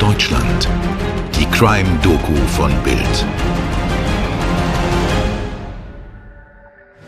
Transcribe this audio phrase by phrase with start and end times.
[0.00, 0.66] Deutschland.
[1.38, 3.26] Die Crime-Doku von Bild.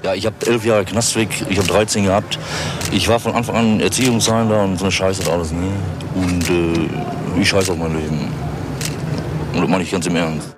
[0.02, 2.38] Ja, ich habe elf Jahre Knastweg, ich habe 13 gehabt.
[2.92, 5.72] Ich war von Anfang an Erziehungsheimler und so eine Scheiße hat alles nie.
[6.14, 8.30] Und äh, ich scheiße auf mein Leben.
[9.54, 10.51] Und das meine ich ganz im Ernst.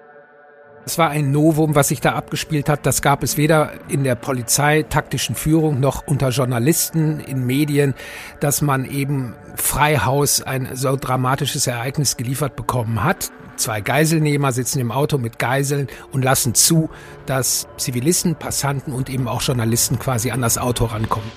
[0.86, 2.84] Es war ein Novum, was sich da abgespielt hat.
[2.84, 7.94] Das gab es weder in der Polizei, taktischen Führung noch unter Journalisten in Medien,
[8.40, 13.30] dass man eben Freihaus ein so dramatisches Ereignis geliefert bekommen hat.
[13.56, 16.90] Zwei Geiselnehmer sitzen im Auto mit Geiseln und lassen zu,
[17.24, 21.30] dass Zivilisten, Passanten und eben auch Journalisten quasi an das Auto rankommen.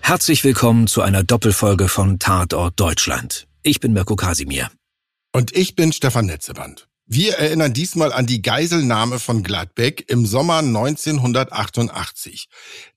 [0.00, 3.48] Herzlich willkommen zu einer Doppelfolge von Tatort Deutschland.
[3.62, 4.70] Ich bin Mirko Kasimir.
[5.32, 6.87] Und ich bin Stefan Netzeband.
[7.10, 12.50] Wir erinnern diesmal an die Geiselnahme von Gladbeck im Sommer 1988.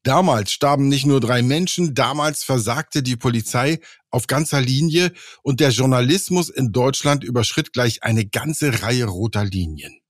[0.03, 5.69] Damals starben nicht nur drei Menschen, damals versagte die Polizei auf ganzer Linie und der
[5.69, 10.01] Journalismus in Deutschland überschritt gleich eine ganze Reihe roter Linien.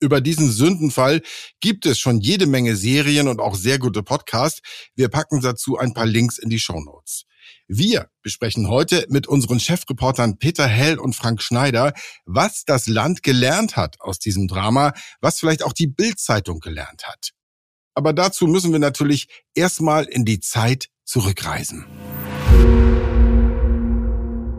[0.00, 1.22] Über diesen Sündenfall
[1.60, 4.62] gibt es schon jede Menge Serien und auch sehr gute Podcasts.
[4.96, 7.24] Wir packen dazu ein paar Links in die Show Notes.
[7.66, 11.94] Wir besprechen heute mit unseren Chefreportern Peter Hell und Frank Schneider,
[12.26, 17.30] was das Land gelernt hat aus diesem Drama, was vielleicht auch die Bildzeitung gelernt hat.
[17.94, 21.86] Aber dazu müssen wir natürlich erstmal in die Zeit zurückreisen.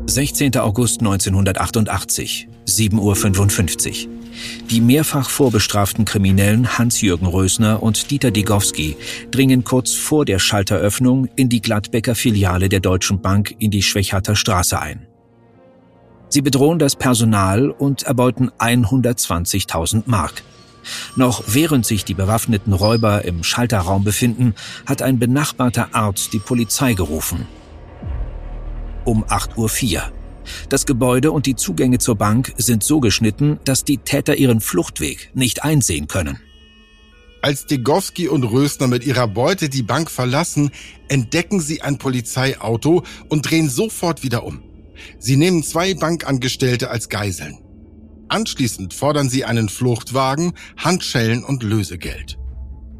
[0.07, 0.57] 16.
[0.57, 4.24] August 1988, 7.55 Uhr.
[4.69, 8.97] Die mehrfach vorbestraften Kriminellen Hans-Jürgen Rösner und Dieter Digowski
[9.31, 14.35] dringen kurz vor der Schalteröffnung in die Gladbecker Filiale der Deutschen Bank in die Schwächater
[14.35, 15.07] Straße ein.
[16.29, 20.43] Sie bedrohen das Personal und erbeuten 120.000 Mark.
[21.15, 24.53] Noch während sich die bewaffneten Räuber im Schalterraum befinden,
[24.85, 27.47] hat ein benachbarter Arzt die Polizei gerufen.
[29.03, 30.14] Um 8.04 Uhr.
[30.69, 35.31] Das Gebäude und die Zugänge zur Bank sind so geschnitten, dass die Täter ihren Fluchtweg
[35.33, 36.39] nicht einsehen können.
[37.41, 40.71] Als Degowski und Rösner mit ihrer Beute die Bank verlassen,
[41.09, 44.63] entdecken sie ein Polizeiauto und drehen sofort wieder um.
[45.19, 47.59] Sie nehmen zwei Bankangestellte als Geiseln.
[48.29, 52.39] Anschließend fordern sie einen Fluchtwagen, Handschellen und Lösegeld.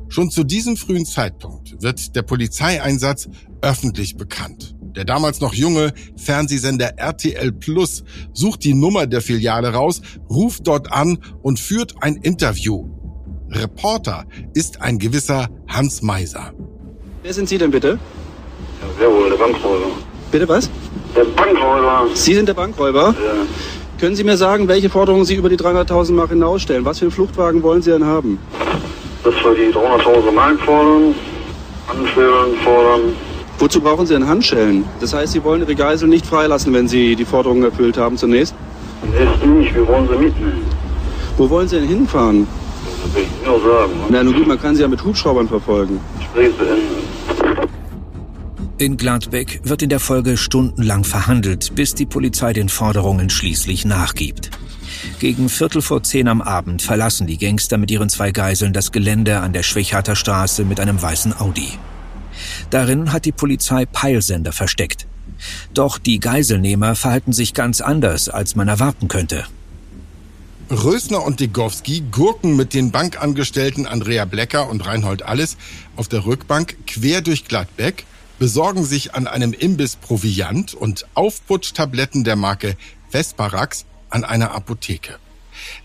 [0.10, 3.28] Schon zu diesem frühen Zeitpunkt wird der Polizeieinsatz
[3.62, 4.75] öffentlich bekannt.
[4.96, 10.92] Der damals noch junge Fernsehsender RTL Plus sucht die Nummer der Filiale raus, ruft dort
[10.92, 12.90] an und führt ein Interview.
[13.50, 16.54] Reporter ist ein gewisser Hans Meiser.
[17.24, 18.00] Wer sind Sie denn bitte?
[19.00, 19.88] Ja, jawohl, der Bankräuber.
[20.32, 20.70] Bitte was?
[21.16, 22.08] Der Bankräuber.
[22.14, 23.16] Sie sind der Bankräuber?
[23.18, 23.46] Ja.
[24.00, 26.84] Können Sie mir sagen, welche Forderungen Sie über die 300.000 Mark hinausstellen?
[26.84, 28.40] Was für einen Fluchtwagen wollen Sie denn haben?
[29.24, 31.16] Dass wir die 300.000 Mark fordern,
[31.88, 33.14] Anführen fordern.
[33.60, 34.84] Wozu brauchen Sie denn Handschellen?
[35.00, 38.54] Das heißt, Sie wollen Ihre Geisel nicht freilassen, wenn Sie die Forderungen erfüllt haben zunächst?
[39.02, 40.64] Zunächst nicht, wir wollen sie mitnehmen.
[41.38, 42.48] Wo wollen Sie denn hinfahren?
[43.04, 43.94] Das will ich nur sagen.
[44.10, 46.00] Na nun gut, man kann Sie ja mit Hubschraubern verfolgen.
[46.18, 47.70] Gespräch beendet.
[48.78, 54.52] In Gladbeck wird in der Folge stundenlang verhandelt, bis die Polizei den Forderungen schließlich nachgibt.
[55.20, 59.40] Gegen Viertel vor zehn am Abend verlassen die Gangster mit ihren zwei Geiseln das Gelände
[59.40, 61.70] an der Schwächater Straße mit einem weißen Audi.
[62.70, 65.08] Darin hat die Polizei Peilsender versteckt.
[65.74, 69.46] Doch die Geiselnehmer verhalten sich ganz anders, als man erwarten könnte.
[70.72, 75.58] Rösner und Degowski gurken mit den Bankangestellten Andrea Blecker und Reinhold Alles
[75.96, 78.06] auf der Rückbank quer durch Gladbeck,
[78.40, 82.78] besorgen sich an einem Imbiss Proviant und Aufputschtabletten der Marke
[83.12, 85.18] Vesparax an einer Apotheke.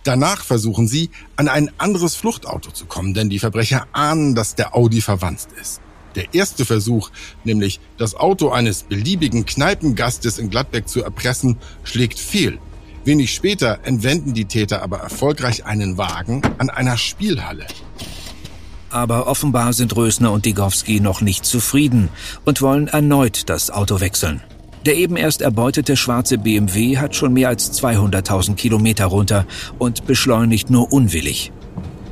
[0.02, 4.74] Danach versuchen sie, an ein anderes Fluchtauto zu kommen, denn die Verbrecher ahnen, dass der
[4.74, 5.80] Audi verwandt ist.
[6.14, 7.10] Der erste Versuch,
[7.44, 12.58] nämlich das Auto eines beliebigen Kneipengastes in Gladbeck zu erpressen, schlägt fehl.
[13.04, 17.66] Wenig später entwenden die Täter aber erfolgreich einen Wagen an einer Spielhalle.
[18.90, 22.08] Aber offenbar sind Rösner und Digowski noch nicht zufrieden
[22.44, 24.42] und wollen erneut das Auto wechseln.
[24.86, 29.46] Der eben erst erbeutete schwarze BMW hat schon mehr als 200.000 Kilometer runter
[29.78, 31.52] und beschleunigt nur unwillig.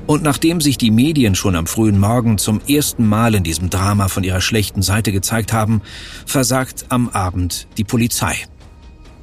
[0.09, 4.09] Und nachdem sich die Medien schon am frühen Morgen zum ersten Mal in diesem Drama
[4.09, 5.83] von ihrer schlechten Seite gezeigt haben,
[6.25, 8.35] versagt am Abend die Polizei.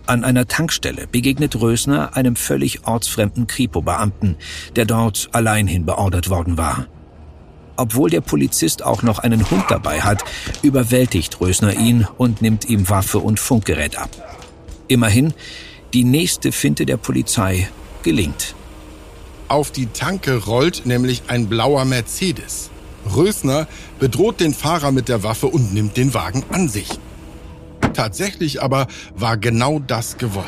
[0.05, 4.35] An einer Tankstelle begegnet Rösner einem völlig ortsfremden Kripo-Beamten,
[4.75, 6.85] der dort alleinhin beordert worden war.
[7.77, 10.23] Obwohl der Polizist auch noch einen Hund dabei hat,
[10.61, 14.11] überwältigt Rösner ihn und nimmt ihm Waffe und Funkgerät ab.
[14.87, 15.33] Immerhin,
[15.95, 17.69] die nächste Finte der Polizei
[18.03, 18.53] gelingt.
[19.47, 22.71] Auf die Tanke rollt nämlich ein blauer Mercedes.
[23.15, 23.67] Rösner
[23.99, 26.89] bedroht den Fahrer mit der Waffe und nimmt den Wagen an sich.
[27.93, 30.45] Tatsächlich aber war genau das gewollt.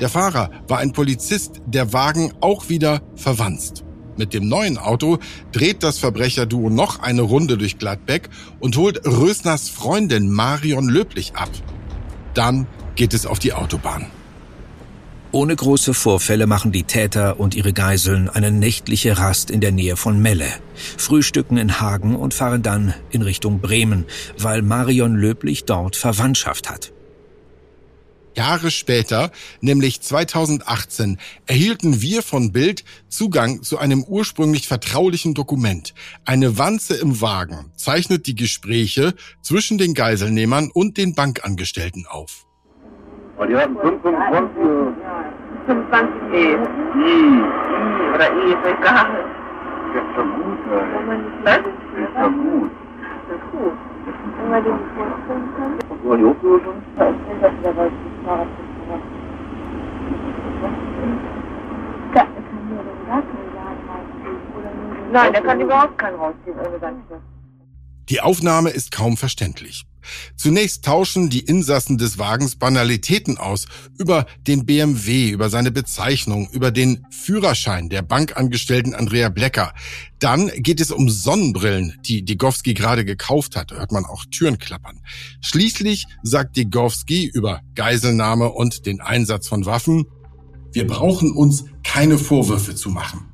[0.00, 3.84] Der Fahrer war ein Polizist, der Wagen auch wieder verwanzt.
[4.16, 5.18] Mit dem neuen Auto
[5.52, 8.28] dreht das Verbrecherduo noch eine Runde durch Gladbeck
[8.58, 11.50] und holt Rösners Freundin Marion Löblich ab.
[12.34, 12.66] Dann
[12.96, 14.06] geht es auf die Autobahn.
[15.34, 19.96] Ohne große Vorfälle machen die Täter und ihre Geiseln eine nächtliche Rast in der Nähe
[19.96, 20.46] von Melle,
[20.98, 24.04] frühstücken in Hagen und fahren dann in Richtung Bremen,
[24.36, 26.92] weil Marion Löblich dort Verwandtschaft hat.
[28.36, 29.30] Jahre später,
[29.62, 35.94] nämlich 2018, erhielten wir von Bild Zugang zu einem ursprünglich vertraulichen Dokument.
[36.26, 42.46] Eine Wanze im Wagen zeichnet die Gespräche zwischen den Geiselnehmern und den Bankangestellten auf.
[43.38, 45.01] Und die hatten 25
[45.66, 46.34] 25 E.
[46.34, 47.42] I.
[48.14, 49.24] Oder E, ist egal.
[49.94, 50.84] Das ist doch gut, ey.
[51.44, 51.56] Was?
[51.56, 52.70] Das ist doch gut.
[53.28, 53.76] Das ist gut.
[54.38, 55.72] Wenn man den vorstellen kann.
[55.88, 56.82] Und wo die Hochbildung?
[56.96, 58.48] Da ist der, dass der weiß, das Fahrrad
[62.52, 64.38] kann mir dann gar keinen Laden rausgeben.
[64.56, 67.20] Oder nur den Nein, der kann überhaupt keinen rausgeben ohne Ganze.
[68.08, 69.84] Die Aufnahme ist kaum verständlich.
[70.36, 73.66] Zunächst tauschen die Insassen des Wagens Banalitäten aus
[73.98, 79.74] über den BMW, über seine Bezeichnung, über den Führerschein der Bankangestellten Andrea Blecker.
[80.18, 83.70] Dann geht es um Sonnenbrillen, die Digowski gerade gekauft hat.
[83.70, 85.00] Da hört man auch Türen klappern.
[85.40, 90.06] Schließlich sagt Digowski über Geiselnahme und den Einsatz von Waffen,
[90.72, 93.26] wir brauchen uns keine Vorwürfe zu machen.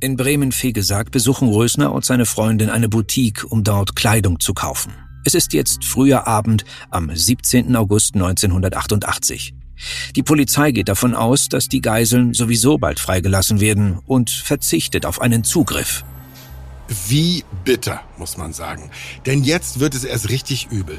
[0.00, 4.92] In Bremen-Fegesack besuchen Rösner und seine Freundin eine Boutique, um dort Kleidung zu kaufen.
[5.24, 7.74] Es ist jetzt früher Abend am 17.
[7.76, 9.54] August 1988.
[10.16, 15.20] Die Polizei geht davon aus, dass die Geiseln sowieso bald freigelassen werden und verzichtet auf
[15.20, 16.04] einen Zugriff.
[17.08, 18.90] Wie bitter, muss man sagen.
[19.26, 20.98] Denn jetzt wird es erst richtig übel.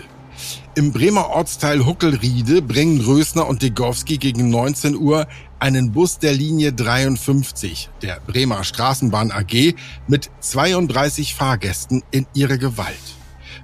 [0.75, 5.27] Im Bremer Ortsteil Huckelriede bringen Rösner und Degowski gegen 19 Uhr
[5.59, 9.73] einen Bus der Linie 53 der Bremer Straßenbahn AG
[10.07, 12.95] mit 32 Fahrgästen in ihre Gewalt.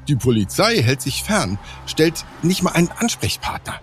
[0.07, 3.79] Die Polizei hält sich fern, stellt nicht mal einen Ansprechpartner.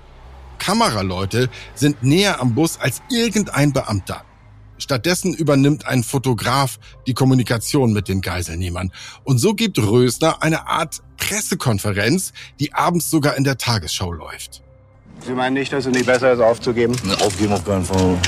[0.59, 4.25] Kameraleute sind näher am Bus als irgendein Beamter.
[4.79, 8.93] Stattdessen übernimmt ein Fotograf die Kommunikation mit den Geiselnehmern.
[9.25, 14.62] Und so gibt Rösner eine Art Pressekonferenz, die abends sogar in der Tagesschau läuft.
[15.25, 16.97] Sie meinen nicht, dass es nicht besser ist, aufzugeben?
[17.20, 18.19] Aufgeben auf keinen Fall.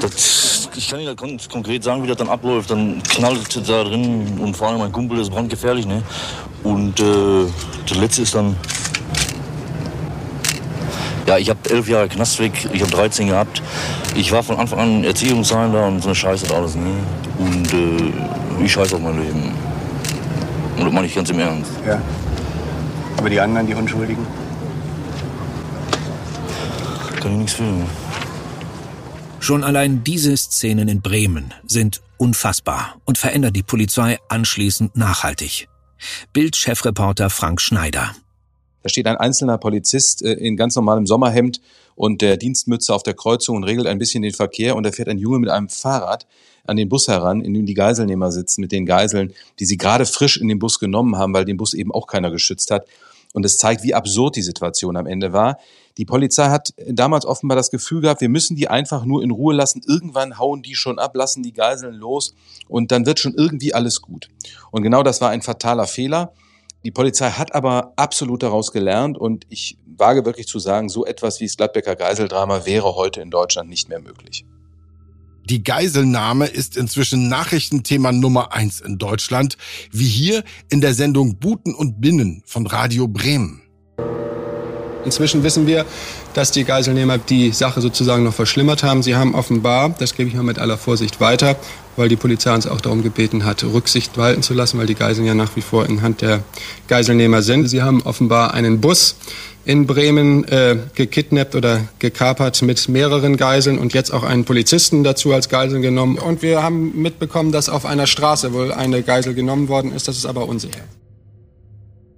[0.00, 2.70] Das, ich kann Ihnen ganz konkret sagen, wie das dann abläuft.
[2.70, 5.86] Dann knallt da drin und vor allem mein Kumpel ist brandgefährlich.
[5.86, 6.02] Ne?
[6.62, 7.46] Und äh,
[7.88, 8.56] das letzte ist dann.
[11.26, 13.62] Ja, ich habe elf Jahre Knast weg, ich habe 13 gehabt.
[14.16, 16.96] Ich war von Anfang an Erziehungsheimler und so eine Scheiße hat alles nie.
[17.38, 19.52] Und äh, ich scheiße auf mein Leben.
[20.76, 21.70] Und das meine ich ganz im Ernst.
[21.86, 22.00] Ja.
[23.16, 24.26] Aber die anderen, die Unschuldigen?
[27.20, 27.64] Kann ich nichts für.
[29.50, 35.66] Schon allein diese Szenen in Bremen sind unfassbar und verändern die Polizei anschließend nachhaltig.
[36.32, 38.14] Bild-Chefreporter Frank Schneider.
[38.84, 41.60] Da steht ein einzelner Polizist äh, in ganz normalem Sommerhemd
[41.96, 45.08] und der Dienstmütze auf der Kreuzung und regelt ein bisschen den Verkehr und da fährt
[45.08, 46.28] ein Junge mit einem Fahrrad
[46.64, 50.06] an den Bus heran, in dem die Geiselnehmer sitzen, mit den Geiseln, die sie gerade
[50.06, 52.86] frisch in den Bus genommen haben, weil den Bus eben auch keiner geschützt hat.
[53.32, 55.58] Und es zeigt, wie absurd die Situation am Ende war.
[56.00, 59.54] Die Polizei hat damals offenbar das Gefühl gehabt, wir müssen die einfach nur in Ruhe
[59.54, 59.82] lassen.
[59.86, 62.34] Irgendwann hauen die schon ab, lassen die Geiseln los
[62.68, 64.30] und dann wird schon irgendwie alles gut.
[64.70, 66.32] Und genau das war ein fataler Fehler.
[66.84, 71.38] Die Polizei hat aber absolut daraus gelernt und ich wage wirklich zu sagen, so etwas
[71.38, 74.46] wie das Gladbecker Geiseldrama wäre heute in Deutschland nicht mehr möglich.
[75.44, 79.58] Die Geiselnahme ist inzwischen Nachrichtenthema Nummer eins in Deutschland,
[79.92, 83.60] wie hier in der Sendung Buten und Binnen von Radio Bremen.
[85.04, 85.86] Inzwischen wissen wir,
[86.34, 89.02] dass die Geiselnehmer die Sache sozusagen noch verschlimmert haben.
[89.02, 91.56] Sie haben offenbar, das gebe ich mal mit aller Vorsicht weiter,
[91.96, 95.26] weil die Polizei uns auch darum gebeten hat, Rücksicht walten zu lassen, weil die Geiseln
[95.26, 96.42] ja nach wie vor in Hand der
[96.88, 97.68] Geiselnehmer sind.
[97.68, 99.16] Sie haben offenbar einen Bus
[99.64, 105.32] in Bremen äh, gekidnappt oder gekapert mit mehreren Geiseln und jetzt auch einen Polizisten dazu
[105.32, 106.18] als Geisel genommen.
[106.18, 110.08] Und wir haben mitbekommen, dass auf einer Straße wohl eine Geisel genommen worden ist.
[110.08, 110.80] Das ist aber unsicher.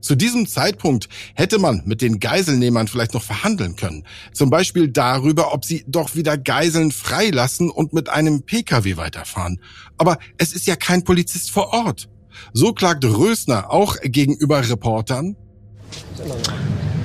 [0.03, 4.05] Zu diesem Zeitpunkt hätte man mit den Geiselnehmern vielleicht noch verhandeln können.
[4.33, 9.61] Zum Beispiel darüber, ob sie doch wieder Geiseln freilassen und mit einem Pkw weiterfahren.
[9.97, 12.09] Aber es ist ja kein Polizist vor Ort.
[12.53, 15.37] So klagt Rösner auch gegenüber Reportern.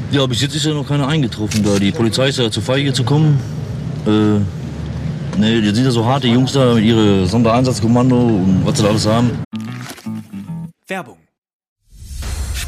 [0.09, 1.77] Ja, bis jetzt ist ja noch keiner eingetroffen da.
[1.77, 3.39] Die Polizei ist ja zu feige zu kommen.
[4.07, 4.09] Äh,
[5.39, 8.89] ne, jetzt sind ja so harte Jungs da mit ihrem Sondereinsatzkommando und was sie da
[8.89, 9.31] alles haben.
[10.87, 11.17] Werbung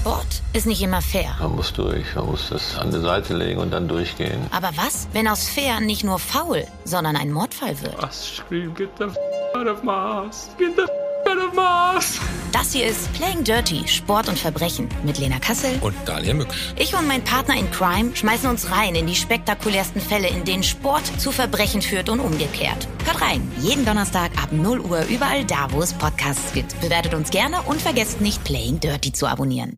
[0.02, 1.36] Sport ist nicht immer fair.
[1.42, 4.40] Man muss durch, man muss das an die Seite legen und dann durchgehen.
[4.52, 8.02] Aber was, wenn aus fair nicht nur faul, sondern ein Mordfall wird?
[8.02, 9.18] Was scream, get the f
[9.54, 10.90] out of Mars, get the f
[11.30, 12.18] out of Mars.
[12.52, 16.74] Das hier ist Playing Dirty, Sport und Verbrechen mit Lena Kassel und Daniel Mücksch.
[16.78, 20.64] Ich und mein Partner in Crime schmeißen uns rein in die spektakulärsten Fälle, in denen
[20.64, 22.88] Sport zu Verbrechen führt und umgekehrt.
[23.06, 26.80] Hört rein, jeden Donnerstag ab 0 Uhr überall da, wo es Podcasts gibt.
[26.82, 29.78] Bewertet uns gerne und vergesst nicht Playing Dirty zu abonnieren.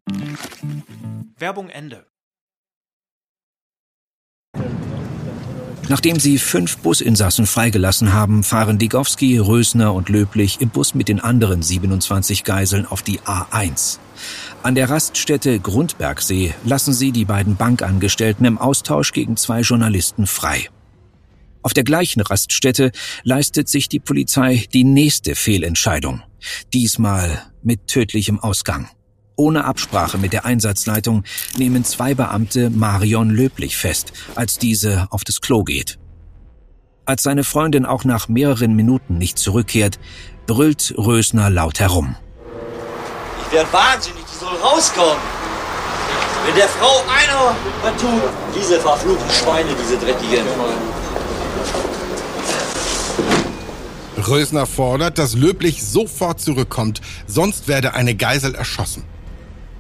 [1.38, 2.06] Werbung Ende.
[5.90, 11.20] Nachdem sie fünf Businsassen freigelassen haben, fahren Digowski, Rösner und Löblich im Bus mit den
[11.20, 14.00] anderen 27 Geiseln auf die A1.
[14.64, 20.70] An der Raststätte Grundbergsee lassen sie die beiden Bankangestellten im Austausch gegen zwei Journalisten frei.
[21.62, 22.92] Auf der gleichen Raststätte
[23.24, 26.22] leistet sich die Polizei die nächste Fehlentscheidung.
[26.74, 28.90] Diesmal mit tödlichem Ausgang.
[29.36, 31.24] Ohne Absprache mit der Einsatzleitung
[31.58, 35.98] nehmen zwei Beamte Marion Löblich fest, als diese auf das Klo geht.
[37.06, 40.00] Als seine Freundin auch nach mehreren Minuten nicht zurückkehrt,
[40.48, 42.16] brüllt Rösner laut herum.
[43.48, 45.18] Ich werde wahnsinnig, die soll rauskommen.
[46.46, 48.22] Wenn der Frau einer was tut,
[48.56, 50.46] diese verfluchten Schweine, diese dreckigen.
[54.28, 59.04] Rösner fordert, dass Löblich sofort zurückkommt, sonst werde eine Geisel erschossen.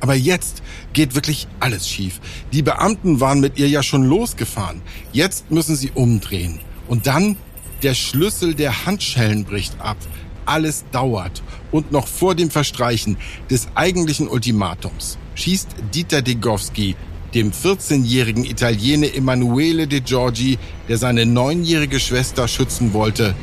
[0.01, 0.61] Aber jetzt
[0.93, 2.19] geht wirklich alles schief.
[2.51, 4.81] Die Beamten waren mit ihr ja schon losgefahren.
[5.13, 6.59] Jetzt müssen sie umdrehen.
[6.87, 7.37] Und dann
[7.83, 9.97] der Schlüssel der Handschellen bricht ab.
[10.45, 11.41] Alles dauert.
[11.71, 13.17] Und noch vor dem Verstreichen
[13.49, 16.95] des eigentlichen Ultimatums schießt Dieter Degowski
[17.33, 20.57] dem 14-jährigen Italiener Emanuele De Giorgi,
[20.89, 23.35] der seine neunjährige Schwester schützen wollte,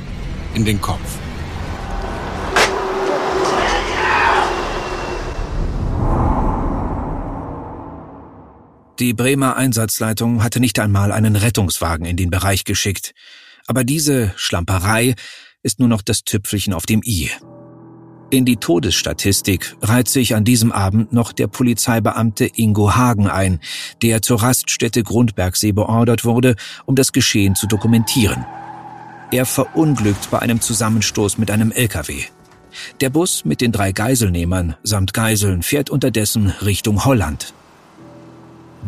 [0.54, 1.27] in den Kopf.
[8.98, 13.14] Die Bremer Einsatzleitung hatte nicht einmal einen Rettungswagen in den Bereich geschickt.
[13.68, 15.14] Aber diese Schlamperei
[15.62, 17.30] ist nur noch das Tüpfelchen auf dem i.
[18.30, 23.60] In die Todesstatistik reiht sich an diesem Abend noch der Polizeibeamte Ingo Hagen ein,
[24.02, 28.44] der zur Raststätte Grundbergsee beordert wurde, um das Geschehen zu dokumentieren.
[29.30, 32.24] Er verunglückt bei einem Zusammenstoß mit einem LKW.
[33.00, 37.54] Der Bus mit den drei Geiselnehmern samt Geiseln fährt unterdessen Richtung Holland.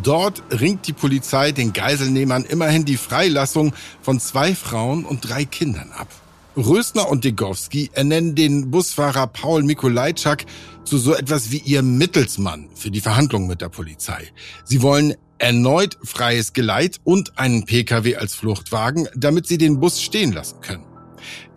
[0.02, 5.92] Dort ringt die Polizei den Geiselnehmern immerhin die Freilassung von zwei Frauen und drei Kindern
[5.92, 6.08] ab.
[6.56, 10.46] Rösner und Degowski ernennen den Busfahrer Paul Mikolajczak
[10.84, 14.28] zu so etwas wie ihr Mittelsmann für die Verhandlungen mit der Polizei.
[14.64, 20.32] Sie wollen erneut freies Geleit und einen Pkw als Fluchtwagen, damit sie den Bus stehen
[20.32, 20.84] lassen können.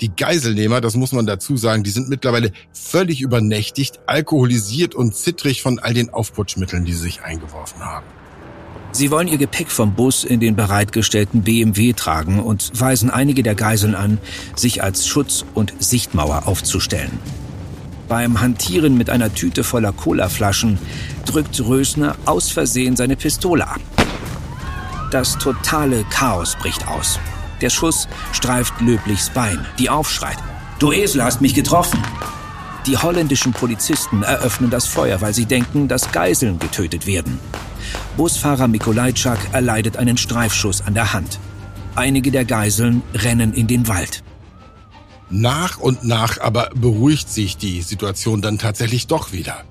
[0.01, 5.61] Die Geiselnehmer, das muss man dazu sagen, die sind mittlerweile völlig übernächtigt, alkoholisiert und zittrig
[5.61, 8.05] von all den Aufputschmitteln, die sie sich eingeworfen haben.
[8.95, 13.55] Sie wollen ihr Gepäck vom Bus in den bereitgestellten BMW tragen und weisen einige der
[13.55, 14.19] Geiseln an,
[14.55, 17.17] sich als Schutz- und Sichtmauer aufzustellen.
[18.07, 20.77] Beim Hantieren mit einer Tüte voller Colaflaschen
[21.25, 23.81] drückt Rösner aus Versehen seine Pistole ab.
[25.09, 27.19] Das totale Chaos bricht aus.
[27.61, 30.37] Der Schuss streift Löblichs Bein, die aufschreit.
[30.77, 31.99] Du Esel hast mich getroffen.
[32.85, 37.39] Die holländischen Polizisten eröffnen das Feuer, weil sie denken, dass Geiseln getötet werden.
[38.17, 41.39] Busfahrer Mikolajczak erleidet einen Streifschuss an der Hand.
[41.95, 44.23] Einige der Geiseln rennen in den Wald.
[45.31, 49.63] Nach und nach aber beruhigt sich die Situation dann tatsächlich doch wieder.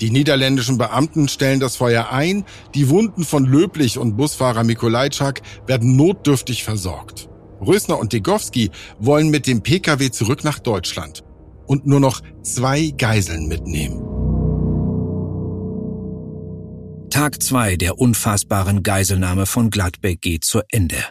[0.00, 2.44] Die niederländischen Beamten stellen das Feuer ein,
[2.76, 7.28] die Wunden von Löblich und Busfahrer Mikolajczak werden notdürftig versorgt.
[7.60, 8.70] Rösner und Degowski
[9.00, 11.24] wollen mit dem Pkw zurück nach Deutschland
[11.66, 14.09] und nur noch zwei Geiseln mitnehmen.
[17.10, 21.04] Tag zwei der unfassbaren Geiselnahme von Gladbeck geht zu Ende.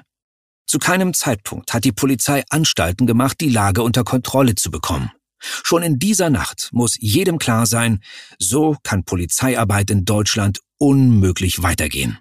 [0.65, 5.11] Zu keinem Zeitpunkt hat die Polizei Anstalten gemacht, die Lage unter Kontrolle zu bekommen.
[5.39, 8.01] Schon in dieser Nacht muss jedem klar sein,
[8.39, 12.19] so kann Polizeiarbeit in Deutschland unmöglich weitergehen.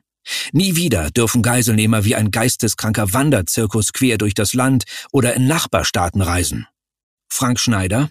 [0.52, 6.20] Nie wieder dürfen Geiselnehmer wie ein geisteskranker Wanderzirkus quer durch das Land oder in Nachbarstaaten
[6.20, 6.66] reisen.
[7.28, 8.10] Frank Schneider.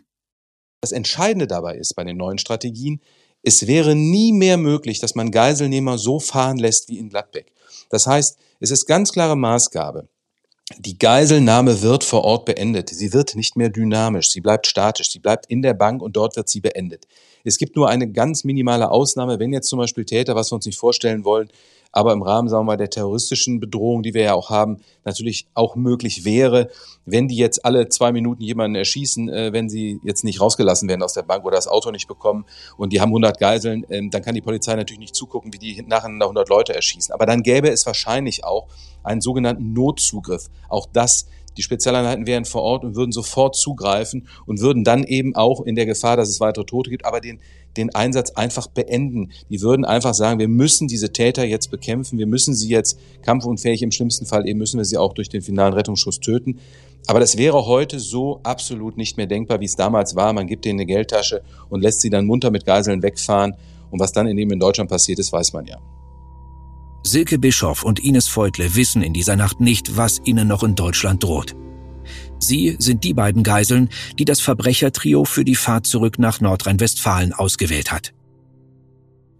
[0.82, 3.02] Das Entscheidende dabei ist bei den neuen Strategien,
[3.44, 7.52] es wäre nie mehr möglich, dass man Geiselnehmer so fahren lässt wie in Gladbeck.
[7.90, 10.08] Das heißt, es ist ganz klare Maßgabe.
[10.80, 12.90] Die Geiselnahme wird vor Ort beendet.
[12.90, 14.32] Sie wird nicht mehr dynamisch.
[14.32, 15.10] Sie bleibt statisch.
[15.10, 17.08] Sie bleibt in der Bank und dort wird sie beendet.
[17.46, 20.66] Es gibt nur eine ganz minimale Ausnahme, wenn jetzt zum Beispiel Täter, was wir uns
[20.66, 21.50] nicht vorstellen wollen,
[21.92, 25.48] aber im Rahmen, sagen wir mal, der terroristischen Bedrohung, die wir ja auch haben, natürlich
[25.54, 26.70] auch möglich wäre,
[27.06, 31.04] wenn die jetzt alle zwei Minuten jemanden erschießen, äh, wenn sie jetzt nicht rausgelassen werden
[31.04, 32.46] aus der Bank oder das Auto nicht bekommen
[32.78, 35.82] und die haben 100 Geiseln, ähm, dann kann die Polizei natürlich nicht zugucken, wie die
[35.88, 37.14] nacheinander 100 Leute erschießen.
[37.14, 38.68] Aber dann gäbe es wahrscheinlich auch
[39.04, 40.50] einen sogenannten Notzugriff.
[40.70, 45.36] Auch das die Spezialeinheiten wären vor Ort und würden sofort zugreifen und würden dann eben
[45.36, 47.40] auch in der Gefahr, dass es weitere Tote gibt, aber den,
[47.76, 49.32] den Einsatz einfach beenden.
[49.50, 53.82] Die würden einfach sagen, wir müssen diese Täter jetzt bekämpfen, wir müssen sie jetzt kampfunfähig,
[53.82, 56.60] im schlimmsten Fall eben müssen wir sie auch durch den finalen Rettungsschuss töten.
[57.08, 60.34] Aber das wäre heute so absolut nicht mehr denkbar, wie es damals war.
[60.34, 63.56] Man gibt denen eine Geldtasche und lässt sie dann munter mit Geiseln wegfahren.
[63.90, 65.78] Und was dann in dem in Deutschland passiert ist, weiß man ja.
[67.08, 71.24] Silke Bischoff und Ines Feutle wissen in dieser Nacht nicht, was ihnen noch in Deutschland
[71.24, 71.56] droht.
[72.38, 77.94] Sie sind die beiden Geiseln, die das Verbrechertrio für die Fahrt zurück nach Nordrhein-Westfalen ausgewählt
[77.94, 78.14] hat.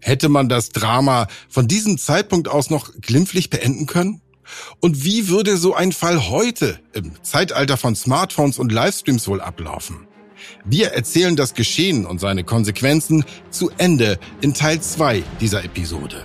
[0.00, 4.22] Hätte man das Drama von diesem Zeitpunkt aus noch glimpflich beenden können?
[4.80, 10.08] Und wie würde so ein Fall heute im Zeitalter von Smartphones und Livestreams wohl ablaufen?
[10.64, 16.24] Wir erzählen das Geschehen und seine Konsequenzen zu Ende in Teil 2 dieser Episode.